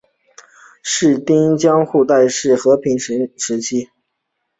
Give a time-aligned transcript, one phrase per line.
[0.81, 3.89] 室町时代江户时代昭和时期平成时期